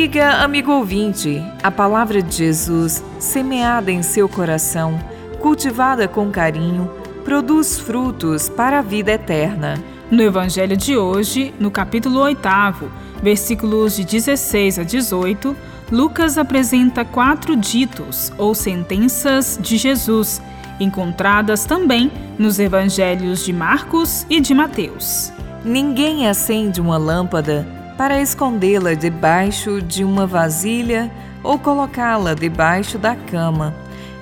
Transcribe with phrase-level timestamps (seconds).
[0.00, 4.98] Amiga, amigo ouvinte, a palavra de Jesus, semeada em seu coração,
[5.40, 6.90] cultivada com carinho,
[7.22, 9.74] produz frutos para a vida eterna.
[10.10, 12.40] No Evangelho de hoje, no capítulo 8,
[13.22, 15.54] versículos de 16 a 18,
[15.92, 20.40] Lucas apresenta quatro ditos ou sentenças de Jesus,
[20.80, 25.30] encontradas também nos Evangelhos de Marcos e de Mateus.
[25.62, 31.10] Ninguém acende uma lâmpada para escondê-la debaixo de uma vasilha
[31.42, 33.74] ou colocá-la debaixo da cama.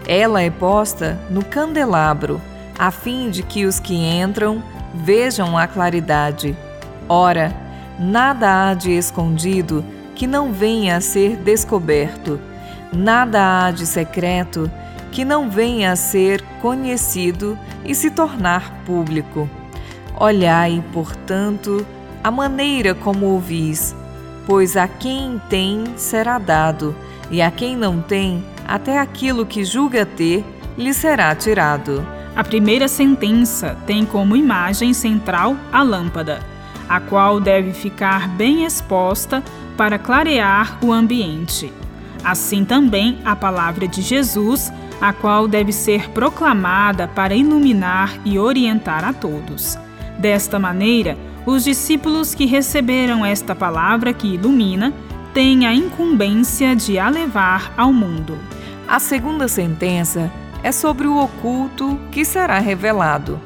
[0.05, 2.41] Ela é posta no candelabro,
[2.77, 4.61] a fim de que os que entram
[4.93, 6.57] vejam a claridade.
[7.09, 7.55] Ora,
[8.01, 12.41] nada há de escondido que não venha a ser descoberto,
[12.93, 14.69] nada há de secreto
[15.13, 19.49] que não venha a ser conhecido e se tornar público.
[20.19, 21.87] Olhai, portanto,
[22.23, 23.95] a maneira como ouvis,
[24.47, 26.95] pois a quem tem será dado,
[27.31, 30.45] e a quem não tem, até aquilo que julga ter,
[30.77, 32.07] lhe será tirado.
[32.35, 36.41] A primeira sentença tem como imagem central a lâmpada,
[36.89, 39.43] a qual deve ficar bem exposta
[39.77, 41.73] para clarear o ambiente.
[42.25, 49.05] Assim também a palavra de Jesus, a qual deve ser proclamada para iluminar e orientar
[49.05, 49.79] a todos.
[50.19, 51.17] Desta maneira,
[51.49, 54.93] os discípulos que receberam esta palavra que ilumina
[55.33, 58.37] têm a incumbência de a levar ao mundo.
[58.87, 60.31] A segunda sentença
[60.63, 63.41] é sobre o oculto que será revelado.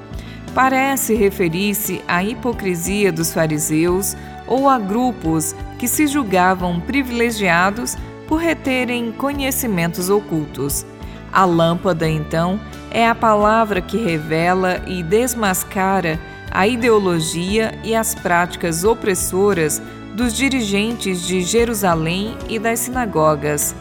[0.52, 4.16] Parece referir-se à hipocrisia dos fariseus
[4.48, 10.84] ou a grupos que se julgavam privilegiados por reterem conhecimentos ocultos.
[11.32, 12.58] A lâmpada, então,
[12.90, 16.18] é a palavra que revela e desmascara
[16.52, 19.80] a ideologia e as práticas opressoras
[20.14, 23.74] dos dirigentes de Jerusalém e das sinagogas.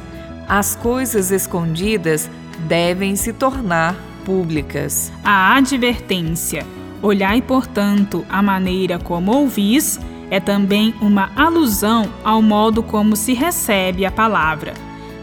[0.48, 2.30] As coisas escondidas
[2.68, 5.12] devem se tornar públicas.
[5.24, 6.66] A advertência:
[7.02, 10.00] olhai, portanto, a maneira como ouvis,
[10.30, 14.74] é também uma alusão ao modo como se recebe a palavra.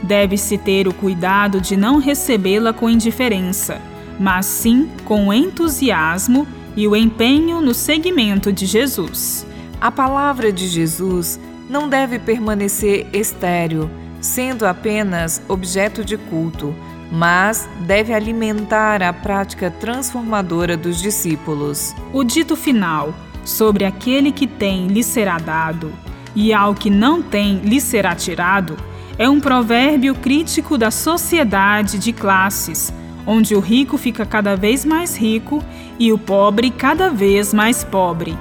[0.02, 3.80] Deve-se ter o cuidado de não recebê-la com indiferença,
[4.20, 6.46] mas sim com entusiasmo
[6.78, 9.44] e o empenho no seguimento de Jesus.
[9.80, 13.90] A palavra de Jesus não deve permanecer estéril,
[14.20, 16.72] sendo apenas objeto de culto,
[17.10, 21.96] mas deve alimentar a prática transformadora dos discípulos.
[22.12, 23.12] O dito final,
[23.44, 25.92] sobre aquele que tem lhe será dado,
[26.32, 28.76] e ao que não tem lhe será tirado,
[29.18, 32.92] é um provérbio crítico da sociedade de classes
[33.28, 35.62] onde o rico fica cada vez mais rico
[35.98, 38.36] e o pobre cada vez mais pobre.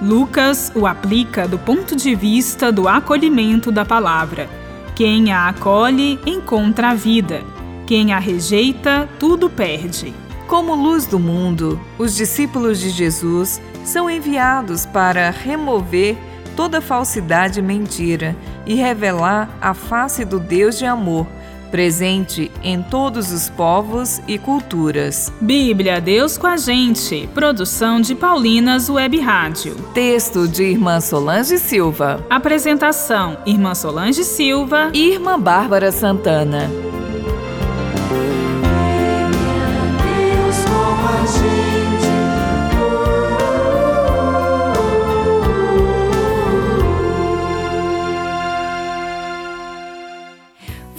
[0.00, 4.48] Lucas o aplica do ponto de vista do acolhimento da palavra.
[4.94, 7.42] Quem a acolhe encontra a vida,
[7.86, 10.14] quem a rejeita, tudo perde.
[10.46, 16.16] Como luz do mundo, os discípulos de Jesus são enviados para remover
[16.56, 21.26] toda falsidade e mentira e revelar a face do Deus de amor
[21.70, 25.32] presente em todos os povos e culturas.
[25.40, 27.28] Bíblia Deus com a gente.
[27.32, 29.74] Produção de Paulinas Web Rádio.
[29.94, 32.24] Texto de Irmã Solange Silva.
[32.28, 36.89] Apresentação: Irmã Solange Silva e Irmã Bárbara Santana.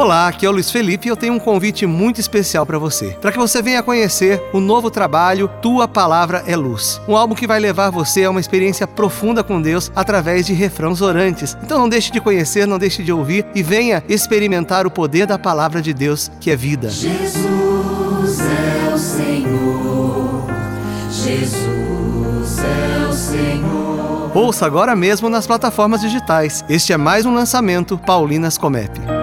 [0.00, 3.18] Olá, aqui é o Luiz Felipe e eu tenho um convite muito especial para você.
[3.20, 6.98] Para que você venha conhecer o novo trabalho Tua Palavra é Luz.
[7.06, 11.02] Um álbum que vai levar você a uma experiência profunda com Deus através de refrãos
[11.02, 11.54] orantes.
[11.62, 15.38] Então não deixe de conhecer, não deixe de ouvir e venha experimentar o poder da
[15.38, 16.88] palavra de Deus, que é vida.
[16.88, 20.46] Jesus é o Senhor.
[21.10, 24.30] Jesus é o Senhor.
[24.34, 26.64] Ouça agora mesmo nas plataformas digitais.
[26.70, 29.19] Este é mais um lançamento Paulinas Comep.